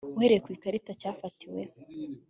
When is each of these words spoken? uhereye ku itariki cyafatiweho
uhereye 0.17 0.41
ku 0.43 0.49
itariki 0.55 0.91
cyafatiweho 1.01 1.73